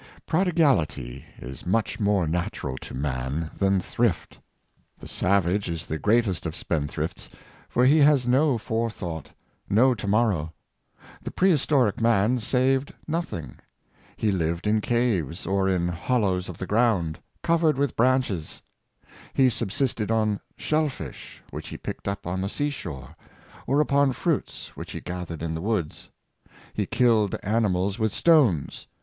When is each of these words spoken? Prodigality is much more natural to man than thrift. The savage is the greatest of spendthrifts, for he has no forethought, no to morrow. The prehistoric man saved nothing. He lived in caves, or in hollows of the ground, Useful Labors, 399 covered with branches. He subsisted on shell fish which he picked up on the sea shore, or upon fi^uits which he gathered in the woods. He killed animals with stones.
Prodigality 0.25 1.25
is 1.37 1.63
much 1.63 1.99
more 1.99 2.25
natural 2.25 2.75
to 2.79 2.95
man 2.95 3.51
than 3.59 3.79
thrift. 3.79 4.39
The 4.97 5.07
savage 5.07 5.69
is 5.69 5.85
the 5.85 5.99
greatest 5.99 6.47
of 6.47 6.55
spendthrifts, 6.55 7.29
for 7.69 7.85
he 7.85 7.99
has 7.99 8.25
no 8.25 8.57
forethought, 8.57 9.29
no 9.69 9.93
to 9.93 10.07
morrow. 10.07 10.53
The 11.21 11.29
prehistoric 11.29 12.01
man 12.01 12.39
saved 12.39 12.95
nothing. 13.07 13.59
He 14.17 14.31
lived 14.31 14.65
in 14.65 14.81
caves, 14.81 15.45
or 15.45 15.69
in 15.69 15.87
hollows 15.89 16.49
of 16.49 16.57
the 16.57 16.65
ground, 16.65 17.19
Useful 17.47 17.67
Labors, 17.67 17.71
399 17.75 17.75
covered 17.75 17.77
with 17.77 17.95
branches. 18.35 18.63
He 19.35 19.49
subsisted 19.51 20.09
on 20.09 20.39
shell 20.57 20.89
fish 20.89 21.43
which 21.51 21.67
he 21.67 21.77
picked 21.77 22.07
up 22.07 22.25
on 22.25 22.41
the 22.41 22.49
sea 22.49 22.71
shore, 22.71 23.15
or 23.67 23.79
upon 23.79 24.13
fi^uits 24.15 24.69
which 24.69 24.93
he 24.93 24.99
gathered 24.99 25.43
in 25.43 25.53
the 25.53 25.61
woods. 25.61 26.09
He 26.73 26.87
killed 26.87 27.35
animals 27.43 27.99
with 27.99 28.11
stones. 28.11 28.87